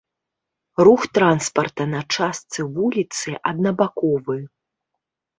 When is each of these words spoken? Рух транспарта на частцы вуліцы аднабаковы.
Рух 0.87 1.03
транспарта 1.17 1.85
на 1.91 1.99
частцы 2.17 2.65
вуліцы 2.77 3.35
аднабаковы. 3.51 4.39